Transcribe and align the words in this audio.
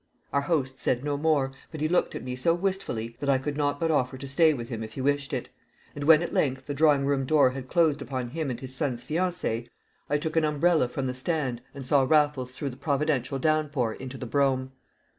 Our 0.33 0.41
host 0.41 0.79
said 0.79 1.03
no 1.03 1.15
more, 1.15 1.51
but 1.71 1.79
he 1.79 1.87
looked 1.87 2.15
at 2.15 2.23
me 2.23 2.35
so 2.35 2.55
wistfully 2.55 3.15
that 3.19 3.29
I 3.29 3.37
could 3.37 3.55
not 3.55 3.79
but 3.79 3.91
offer 3.91 4.17
to 4.17 4.25
stay 4.25 4.51
with 4.51 4.69
him 4.69 4.81
if 4.81 4.93
he 4.93 5.01
wished 5.01 5.31
it; 5.31 5.49
and 5.93 6.05
when 6.05 6.23
at 6.23 6.33
length 6.33 6.65
the 6.65 6.73
drawing 6.73 7.05
room 7.05 7.23
door 7.23 7.51
had 7.51 7.67
closed 7.67 8.01
upon 8.01 8.29
him 8.29 8.49
and 8.49 8.59
his 8.59 8.73
son's 8.73 9.03
fiancee, 9.03 9.69
I 10.09 10.17
took 10.17 10.35
an 10.35 10.43
umbrella 10.43 10.87
from 10.87 11.05
the 11.05 11.13
stand 11.13 11.61
and 11.75 11.85
saw 11.85 12.01
Raffles 12.01 12.49
through 12.49 12.71
the 12.71 12.77
providential 12.77 13.37
downpour 13.37 13.93
into 13.93 14.17
the 14.17 14.25
brougham. 14.25 14.71